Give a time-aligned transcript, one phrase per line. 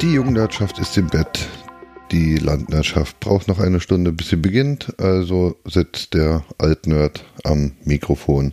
[0.00, 1.48] Die Jugendwirtschaft ist im Bett.
[2.12, 4.94] Die Landwirtschaft braucht noch eine Stunde, bis sie beginnt.
[5.00, 8.52] Also sitzt der Altnerd am Mikrofon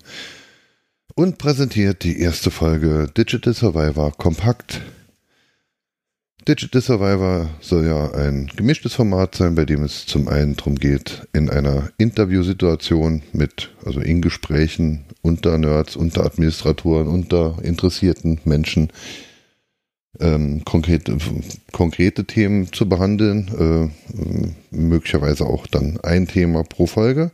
[1.14, 4.82] und präsentiert die erste Folge Digital Survivor kompakt.
[6.48, 11.28] Digital Survivor soll ja ein gemischtes Format sein, bei dem es zum einen darum geht,
[11.32, 18.90] in einer Interviewsituation mit, also in Gesprächen unter Nerds, unter Administratoren, unter interessierten Menschen
[20.20, 21.18] ähm, konkrete,
[21.72, 27.32] konkrete Themen zu behandeln, äh, möglicherweise auch dann ein Thema pro Folge.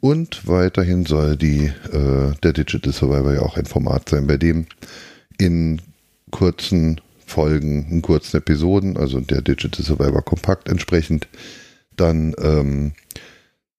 [0.00, 4.66] Und weiterhin soll die, äh, der Digital Survivor ja auch ein Format sein, bei dem
[5.38, 5.80] in
[6.30, 11.28] kurzen Folgen, in kurzen Episoden, also der Digital Survivor kompakt entsprechend,
[11.96, 12.92] dann ähm,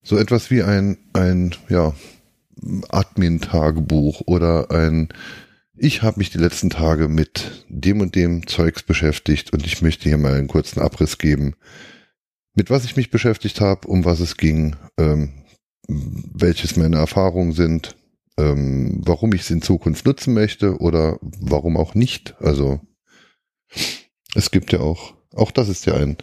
[0.04, 1.94] so etwas wie ein, ein ja,
[2.90, 5.10] Admin-Tagebuch oder ein
[5.80, 10.10] ich habe mich die letzten Tage mit dem und dem Zeugs beschäftigt und ich möchte
[10.10, 11.56] hier mal einen kurzen Abriss geben,
[12.54, 15.32] mit was ich mich beschäftigt habe, um was es ging, ähm,
[15.88, 17.96] welches meine Erfahrungen sind,
[18.38, 22.36] ähm, warum ich es in Zukunft nutzen möchte oder warum auch nicht.
[22.42, 22.82] Also
[24.36, 26.18] es gibt ja auch, auch das ist ja ein,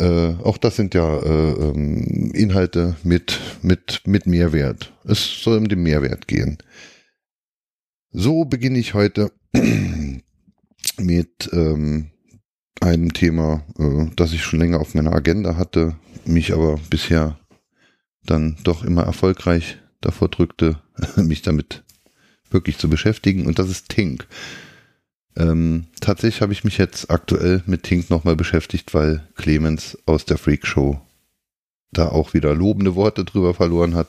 [0.00, 4.92] äh, auch das sind ja äh, ähm, Inhalte mit, mit, mit Mehrwert.
[5.04, 6.58] Es soll um den Mehrwert gehen.
[8.16, 9.32] So beginne ich heute
[10.98, 12.10] mit ähm,
[12.80, 17.40] einem Thema, äh, das ich schon länger auf meiner Agenda hatte, mich aber bisher
[18.24, 20.78] dann doch immer erfolgreich davor drückte,
[21.16, 21.82] mich damit
[22.50, 23.46] wirklich zu beschäftigen.
[23.46, 24.28] Und das ist Tink.
[25.34, 30.38] Ähm, tatsächlich habe ich mich jetzt aktuell mit Tink nochmal beschäftigt, weil Clemens aus der
[30.38, 31.00] Freak Show
[31.90, 34.06] da auch wieder lobende Worte drüber verloren hat.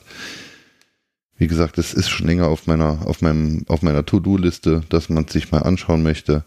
[1.38, 5.28] Wie gesagt, es ist schon länger auf meiner, auf meinem, auf meiner To-Do-Liste, dass man
[5.28, 6.44] sich mal anschauen möchte.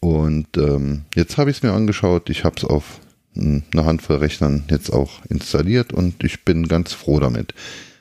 [0.00, 2.30] Und ähm, jetzt habe ich es mir angeschaut.
[2.30, 3.00] Ich habe es auf
[3.34, 7.54] mh, einer Handvoll Rechnern jetzt auch installiert und ich bin ganz froh damit.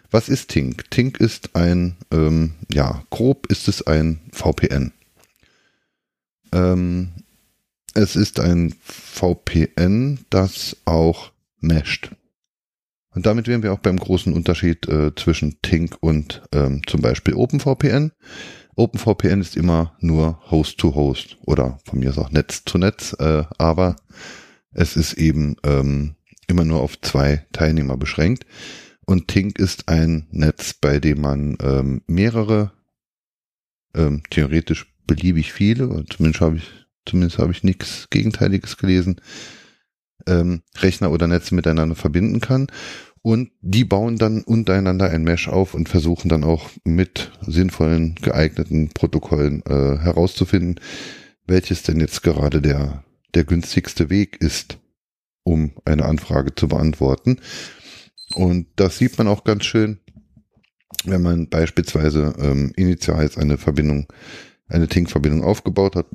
[0.10, 0.90] Was ist Tink?
[0.90, 4.94] Tink ist ein, ähm, ja, grob ist es ein VPN.
[6.54, 7.10] Ähm,
[7.94, 12.12] es ist ein VPN, das auch mesht.
[13.18, 17.34] Und damit wären wir auch beim großen Unterschied äh, zwischen Tink und ähm, zum Beispiel
[17.34, 18.12] OpenVPN.
[18.76, 23.96] OpenVPN ist immer nur Host-to-Host oder von mir ist auch Netz zu Netz, äh, aber
[24.70, 26.14] es ist eben ähm,
[26.46, 28.46] immer nur auf zwei Teilnehmer beschränkt.
[29.08, 32.72] Und Tink ist ein Netz, bei dem man ähm, mehrere,
[33.96, 36.70] ähm, theoretisch beliebig viele, zumindest habe ich,
[37.08, 39.20] zumindest habe ich nichts Gegenteiliges gelesen,
[40.28, 42.68] ähm, Rechner oder Netze miteinander verbinden kann.
[43.28, 48.88] Und die bauen dann untereinander ein Mesh auf und versuchen dann auch mit sinnvollen, geeigneten
[48.88, 50.80] Protokollen äh, herauszufinden,
[51.46, 53.04] welches denn jetzt gerade der,
[53.34, 54.78] der günstigste Weg ist,
[55.44, 57.42] um eine Anfrage zu beantworten.
[58.34, 60.00] Und das sieht man auch ganz schön,
[61.04, 64.08] wenn man beispielsweise ähm, initial jetzt eine Verbindung,
[64.70, 66.08] eine Tink-Verbindung aufgebaut hat.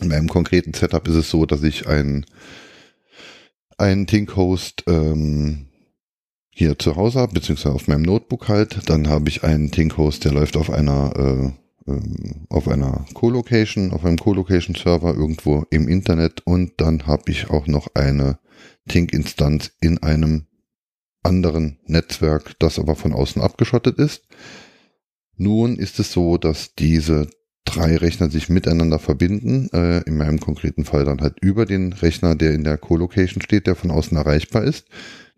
[0.00, 2.26] In meinem konkreten Setup ist es so, dass ich einen,
[3.78, 5.68] einen Tink-Host ähm,
[6.58, 8.88] hier zu Hause habe, beziehungsweise auf meinem Notebook halt.
[8.88, 11.50] Dann habe ich einen Tink-Host, der läuft auf einer äh,
[11.86, 17.66] ähm, auf einer Co-Location, auf einem Co-Location-Server irgendwo im Internet und dann habe ich auch
[17.66, 18.38] noch eine
[18.88, 20.46] Tink-Instanz in einem
[21.22, 24.24] anderen Netzwerk, das aber von außen abgeschottet ist.
[25.36, 27.28] Nun ist es so, dass diese
[27.66, 29.68] drei Rechner sich miteinander verbinden.
[29.74, 33.66] Äh, in meinem konkreten Fall dann halt über den Rechner, der in der Co-Location steht,
[33.66, 34.86] der von außen erreichbar ist.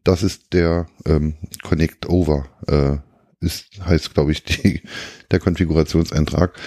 [0.04, 4.82] Das ist der ähm, Connect Over, äh, ist, heißt, glaube ich, die,
[5.30, 6.58] der Konfigurationseintrag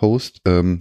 [0.00, 0.40] Host.
[0.44, 0.78] Ähm,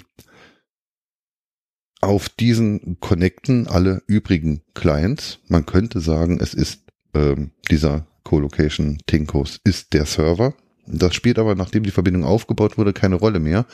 [1.99, 5.39] auf diesen connecten alle übrigen Clients.
[5.47, 6.83] Man könnte sagen, es ist
[7.13, 10.53] ähm, dieser Co-Location Tinkos ist der Server.
[10.85, 13.65] Das spielt aber, nachdem die Verbindung aufgebaut wurde, keine Rolle mehr,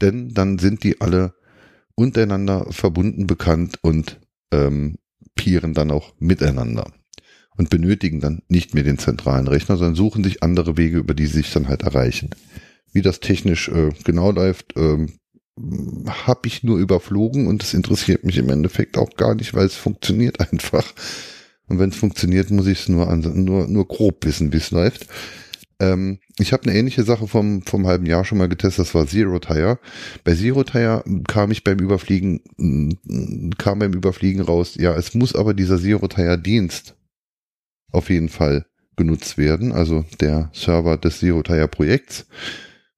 [0.00, 1.34] denn dann sind die alle
[1.94, 4.20] untereinander verbunden, bekannt und
[4.52, 4.96] ähm,
[5.34, 6.92] peeren dann auch miteinander
[7.58, 11.26] und benötigen dann nicht mehr den zentralen Rechner, sondern suchen sich andere Wege, über die
[11.26, 12.30] sie sich dann halt erreichen.
[12.92, 15.18] Wie das technisch äh, genau läuft, ähm,
[16.06, 19.74] habe ich nur überflogen und es interessiert mich im Endeffekt auch gar nicht, weil es
[19.74, 20.94] funktioniert einfach.
[21.66, 25.06] Und wenn es funktioniert, muss ich es nur, nur, nur grob wissen, wie es läuft.
[25.80, 29.06] Ähm, ich habe eine ähnliche Sache vom, vom halben Jahr schon mal getestet, das war
[29.08, 29.80] Zero Tire.
[30.22, 32.40] Bei Zero Tire kam ich beim Überfliegen,
[33.58, 36.94] kam beim Überfliegen raus, ja, es muss aber dieser Zero Tire Dienst
[37.92, 42.26] auf jeden Fall genutzt werden, also der Server des Zero Tire Projekts.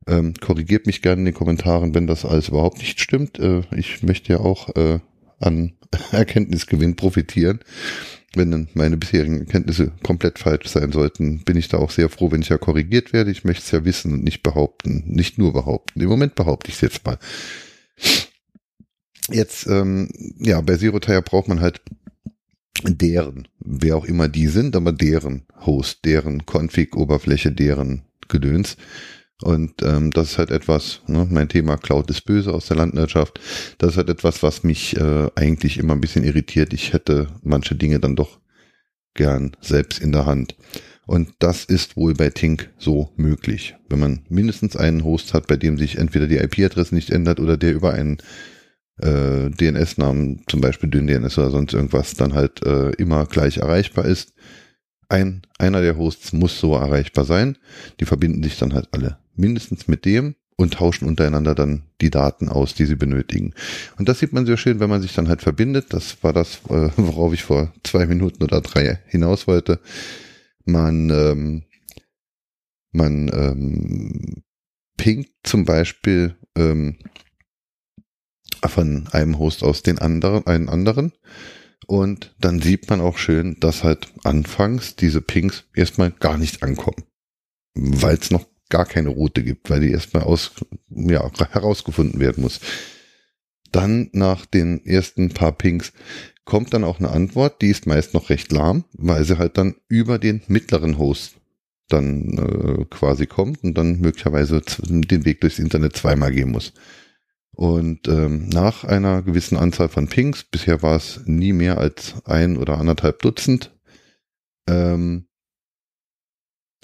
[0.06, 3.38] Ähm, korrigiert mich gerne in den Kommentaren, wenn das alles überhaupt nicht stimmt.
[3.38, 4.98] Äh, ich möchte ja auch äh,
[5.38, 5.74] an
[6.12, 7.60] Erkenntnisgewinn profitieren.
[8.34, 12.30] Wenn dann meine bisherigen Erkenntnisse komplett falsch sein sollten, bin ich da auch sehr froh,
[12.30, 13.30] wenn ich ja korrigiert werde.
[13.30, 16.00] Ich möchte es ja wissen und nicht behaupten, nicht nur behaupten.
[16.00, 17.18] Im Moment behaupte ich es jetzt mal.
[19.30, 20.08] Jetzt, ähm,
[20.38, 21.82] ja, bei Zero Tire braucht man halt
[22.84, 28.76] deren, wer auch immer die sind, aber deren Host, deren Config-Oberfläche, deren Gedöns.
[29.42, 33.40] Und ähm, das ist halt etwas, ne, mein Thema Cloud ist böse aus der Landwirtschaft,
[33.78, 36.74] das ist halt etwas, was mich äh, eigentlich immer ein bisschen irritiert.
[36.74, 38.38] Ich hätte manche Dinge dann doch
[39.14, 40.56] gern selbst in der Hand.
[41.06, 43.74] Und das ist wohl bei Tink so möglich.
[43.88, 47.56] Wenn man mindestens einen Host hat, bei dem sich entweder die IP-Adresse nicht ändert oder
[47.56, 48.18] der über einen
[49.02, 54.32] äh, DNS-Namen, zum Beispiel DNS oder sonst irgendwas, dann halt äh, immer gleich erreichbar ist.
[55.08, 57.58] Ein, einer der Hosts muss so erreichbar sein.
[57.98, 62.48] Die verbinden sich dann halt alle mindestens mit dem und tauschen untereinander dann die Daten
[62.48, 63.54] aus, die sie benötigen.
[63.98, 65.86] Und das sieht man sehr schön, wenn man sich dann halt verbindet.
[65.90, 69.80] Das war das, äh, worauf ich vor zwei Minuten oder drei hinaus wollte.
[70.64, 71.62] Man, ähm,
[72.92, 74.42] man ähm,
[74.96, 76.98] pinkt zum Beispiel ähm,
[78.66, 81.12] von einem Host aus den anderen, einen anderen.
[81.86, 87.04] Und dann sieht man auch schön, dass halt anfangs diese Pings erstmal gar nicht ankommen.
[87.74, 90.52] Weil es noch gar keine Route gibt, weil die erstmal aus,
[90.88, 92.60] ja, herausgefunden werden muss.
[93.72, 95.92] Dann nach den ersten paar Pings
[96.44, 99.76] kommt dann auch eine Antwort, die ist meist noch recht lahm, weil sie halt dann
[99.88, 101.36] über den mittleren Host
[101.88, 106.72] dann äh, quasi kommt und dann möglicherweise den Weg durchs Internet zweimal gehen muss.
[107.52, 112.56] Und ähm, nach einer gewissen Anzahl von Pings, bisher war es nie mehr als ein
[112.56, 113.76] oder anderthalb Dutzend,
[114.68, 115.26] ähm,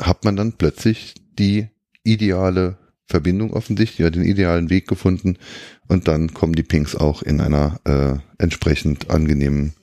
[0.01, 1.69] hat man dann plötzlich die
[2.03, 5.39] ideale Verbindung offensichtlich, ja, den idealen Weg gefunden
[5.87, 9.75] und dann kommen die Pings auch in einer äh, entsprechend angenehmen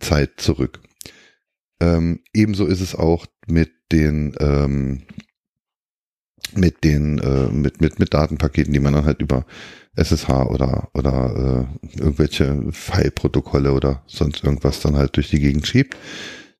[0.00, 0.80] Zeit zurück.
[1.80, 5.04] Ähm, ebenso ist es auch mit den ähm,
[6.54, 9.44] mit den äh, mit mit mit Datenpaketen, die man dann halt über
[9.96, 15.96] SSH oder oder äh, irgendwelche File-Protokolle oder sonst irgendwas dann halt durch die Gegend schiebt.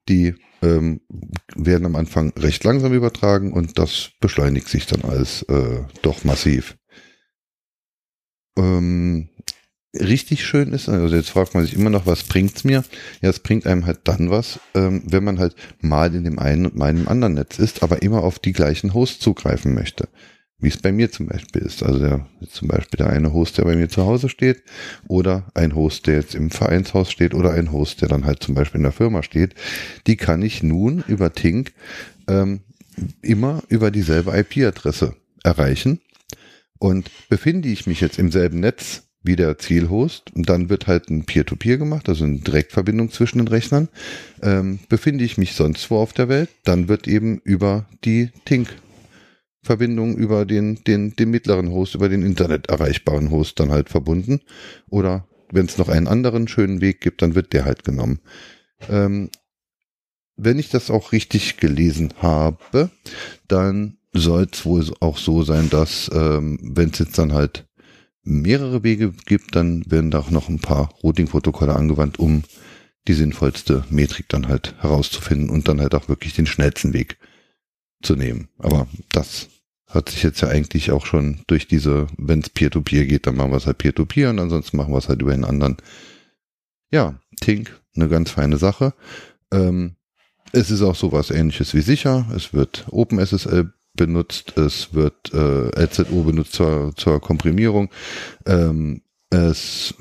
[0.09, 1.01] Die ähm,
[1.55, 6.77] werden am Anfang recht langsam übertragen und das beschleunigt sich dann alles äh, doch massiv.
[8.59, 9.29] Ähm,
[9.95, 12.85] richtig schön ist, also jetzt fragt man sich immer noch, was bringt's mir?
[13.21, 16.67] Ja, es bringt einem halt dann was, ähm, wenn man halt mal in dem einen
[16.67, 20.09] und mal in dem anderen Netz ist, aber immer auf die gleichen Hosts zugreifen möchte
[20.61, 21.83] wie es bei mir zum Beispiel ist.
[21.83, 24.63] Also der, zum Beispiel der eine Host, der bei mir zu Hause steht,
[25.07, 28.55] oder ein Host, der jetzt im Vereinshaus steht, oder ein Host, der dann halt zum
[28.55, 29.55] Beispiel in der Firma steht,
[30.07, 31.73] die kann ich nun über Tink
[32.27, 32.61] ähm,
[33.23, 35.15] immer über dieselbe IP-Adresse
[35.45, 36.01] erreichen.
[36.81, 41.25] Und befinde ich mich jetzt im selben Netz wie der Zielhost, dann wird halt ein
[41.25, 43.89] Peer-to-Peer -Peer gemacht, also eine Direktverbindung zwischen den Rechnern.
[44.43, 48.69] Ähm, befinde ich mich sonst wo auf der Welt, dann wird eben über die Tink
[49.63, 54.41] Verbindung über den, den, den mittleren Host, über den Internet erreichbaren Host dann halt verbunden.
[54.89, 58.21] Oder wenn es noch einen anderen schönen Weg gibt, dann wird der halt genommen.
[58.89, 59.31] Ähm,
[60.37, 62.91] wenn ich das auch richtig gelesen habe,
[63.47, 67.68] dann soll es wohl auch so sein, dass ähm, wenn es jetzt dann halt
[68.23, 72.43] mehrere Wege gibt, dann werden da auch noch ein paar Routing-Protokolle angewandt, um
[73.07, 77.19] die sinnvollste Metrik dann halt herauszufinden und dann halt auch wirklich den schnellsten Weg
[78.03, 78.49] zu nehmen.
[78.59, 79.49] Aber das
[79.87, 83.51] hat sich jetzt ja eigentlich auch schon durch diese, wenn es Peer-to-Peer geht, dann machen
[83.51, 85.79] wir es halt Peer-to-Peer und ansonsten machen wir es halt über den anderen.
[86.91, 88.93] Ja, Tink, eine ganz feine Sache.
[89.51, 89.97] Ähm,
[90.53, 92.27] es ist auch sowas ähnliches wie sicher.
[92.35, 97.91] Es wird OpenSSL benutzt, es wird äh, LZO benutzt zur, zur Komprimierung.
[98.47, 99.95] Ähm, es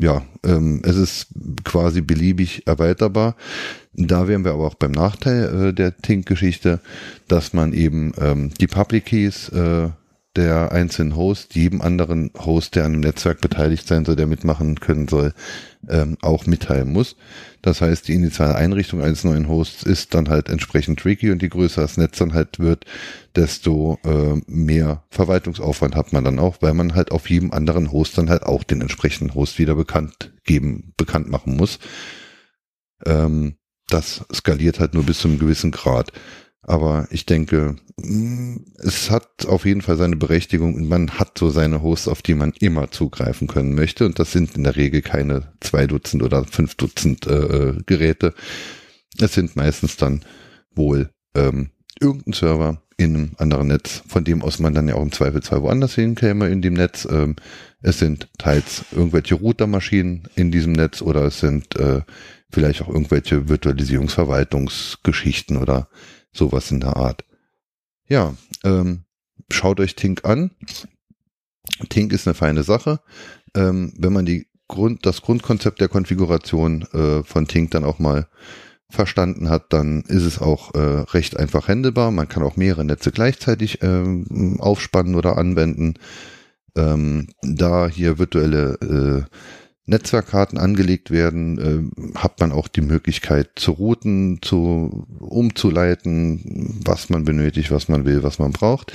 [0.00, 1.28] ja, ähm, es ist
[1.64, 3.36] quasi beliebig erweiterbar.
[3.94, 6.80] Da wären wir aber auch beim Nachteil äh, der Tink-Geschichte,
[7.28, 9.88] dass man eben ähm, die Public Keys äh,
[10.36, 14.78] der einzelnen Host, jedem anderen Host, der an dem Netzwerk beteiligt sein soll, der mitmachen
[14.78, 15.32] können soll,
[15.88, 17.16] ähm, auch mitteilen muss.
[17.62, 21.48] Das heißt, die initiale Einrichtung eines neuen Hosts ist dann halt entsprechend tricky und je
[21.48, 22.84] größer das Netz dann halt wird,
[23.34, 28.18] desto äh, mehr Verwaltungsaufwand hat man dann auch, weil man halt auf jedem anderen Host
[28.18, 31.78] dann halt auch den entsprechenden Host wieder bekannt geben, bekannt machen muss.
[33.04, 33.56] Ähm,
[33.88, 36.12] das skaliert halt nur bis zu einem gewissen Grad.
[36.68, 41.48] Aber ich denke, mm, es hat auf jeden Fall seine Berechtigung und man hat so
[41.48, 44.04] seine Hosts, auf die man immer zugreifen können möchte.
[44.04, 48.34] Und das sind in der Regel keine zwei Dutzend oder fünf Dutzend äh, äh Geräte.
[49.20, 50.24] Es sind meistens dann
[50.74, 51.70] wohl ähm,
[52.00, 55.62] irgendein Server in einem anderen Netz, von dem aus man dann ja auch im Zweifelsfall
[55.62, 57.06] woanders hinkäme in dem Netz.
[57.08, 57.36] Ähm,
[57.80, 62.00] es sind teils irgendwelche Routermaschinen in diesem Netz oder es sind äh,
[62.50, 65.88] vielleicht auch irgendwelche Virtualisierungsverwaltungsgeschichten oder
[66.36, 67.24] Sowas in der Art.
[68.08, 69.04] Ja, ähm,
[69.50, 70.50] schaut euch Tink an.
[71.88, 73.00] Tink ist eine feine Sache.
[73.54, 78.28] Ähm, wenn man die Grund, das Grundkonzept der Konfiguration äh, von Tink dann auch mal
[78.88, 82.10] verstanden hat, dann ist es auch äh, recht einfach handelbar.
[82.10, 85.94] Man kann auch mehrere Netze gleichzeitig ähm, aufspannen oder anwenden.
[86.76, 89.36] Ähm, da hier virtuelle äh,
[89.86, 97.24] Netzwerkkarten angelegt werden, äh, hat man auch die Möglichkeit zu routen, zu umzuleiten, was man
[97.24, 98.92] benötigt, was man will, was man braucht.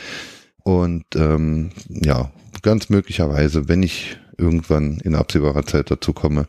[0.63, 2.31] Und ähm, ja,
[2.61, 6.47] ganz möglicherweise, wenn ich irgendwann in absehbarer Zeit dazu komme,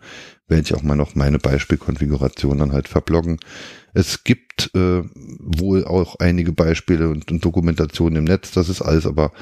[0.48, 3.38] werde ich auch mal noch meine Beispielkonfiguration dann halt verbloggen.
[3.94, 5.02] Es gibt äh,
[5.38, 9.32] wohl auch einige Beispiele und, und Dokumentationen im Netz, das ist alles aber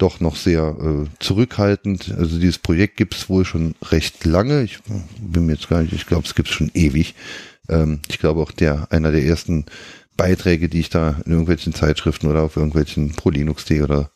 [0.00, 2.14] doch noch sehr äh, zurückhaltend.
[2.16, 4.62] Also dieses Projekt gibt es wohl schon recht lange.
[4.62, 4.78] Ich
[5.20, 7.14] bin mir jetzt gar nicht, ich glaube, es gibt es schon ewig.
[7.68, 9.66] Ähm, ich glaube auch der, einer der ersten
[10.16, 14.10] Beiträge, die ich da in irgendwelchen Zeitschriften oder auf irgendwelchen ProLinux.de oder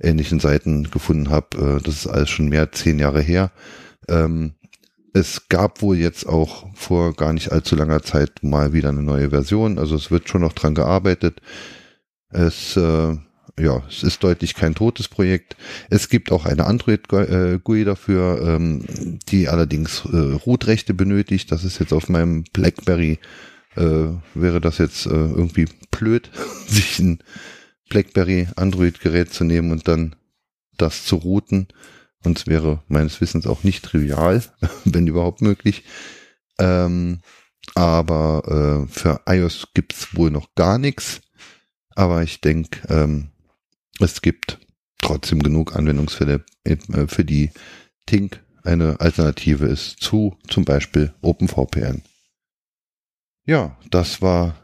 [0.00, 3.50] ähnlichen Seiten gefunden habe, äh, das ist alles schon mehr zehn Jahre her.
[4.08, 4.54] Ähm,
[5.12, 9.30] es gab wohl jetzt auch vor gar nicht allzu langer Zeit mal wieder eine neue
[9.30, 9.78] Version.
[9.78, 11.40] Also es wird schon noch dran gearbeitet.
[12.28, 13.16] Es äh,
[13.58, 15.56] ja, es ist deutlich kein totes Projekt.
[15.88, 21.50] Es gibt auch eine Android-GUI dafür, ähm, die allerdings äh, Root-Rechte benötigt.
[21.52, 23.18] Das ist jetzt auf meinem BlackBerry,
[23.76, 26.30] äh, wäre das jetzt äh, irgendwie blöd,
[26.66, 27.20] sich ein
[27.88, 30.16] BlackBerry Android-Gerät zu nehmen und dann
[30.76, 31.68] das zu routen.
[32.22, 34.42] Und es wäre meines Wissens auch nicht trivial,
[34.84, 35.84] wenn überhaupt möglich.
[36.58, 37.20] Ähm,
[37.74, 41.20] aber äh, für iOS gibt's wohl noch gar nichts.
[41.94, 43.30] Aber ich denke, ähm,
[44.00, 44.58] es gibt
[45.00, 46.76] trotzdem genug Anwendungsfälle, äh,
[47.06, 47.50] für die
[48.06, 52.02] Tink eine Alternative ist zu zum Beispiel OpenVPN.
[53.46, 54.56] Ja, das war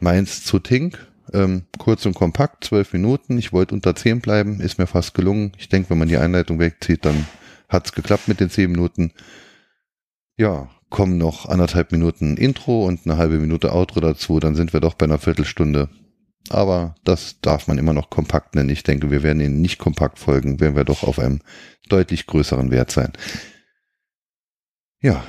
[0.00, 1.06] meins zu Tink.
[1.32, 3.38] Ähm, kurz und kompakt, zwölf Minuten.
[3.38, 5.52] Ich wollte unter zehn bleiben, ist mir fast gelungen.
[5.56, 7.26] Ich denke, wenn man die Einleitung wegzieht, dann
[7.68, 9.12] hat's geklappt mit den zehn Minuten.
[10.36, 14.80] Ja, kommen noch anderthalb Minuten Intro und eine halbe Minute Outro dazu, dann sind wir
[14.80, 15.88] doch bei einer Viertelstunde.
[16.50, 18.68] Aber das darf man immer noch kompakt nennen.
[18.68, 21.40] Ich denke, wir werden Ihnen nicht kompakt folgen, werden wir doch auf einem
[21.88, 23.12] deutlich größeren Wert sein.
[25.00, 25.24] Ja,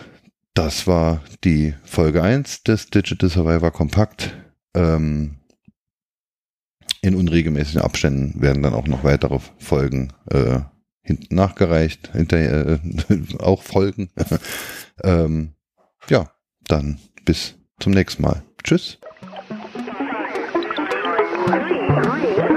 [0.53, 4.35] das war die Folge 1 des Digital Survivor Kompakt.
[4.75, 5.39] Ähm,
[7.01, 10.59] in unregelmäßigen Abständen werden dann auch noch weitere Folgen äh,
[11.01, 12.79] hinten nachgereicht, hinterher
[13.09, 14.09] äh, auch Folgen.
[15.03, 15.53] ähm,
[16.07, 16.31] ja,
[16.67, 18.43] dann bis zum nächsten Mal.
[18.63, 18.99] Tschüss.
[21.45, 22.52] Three, three.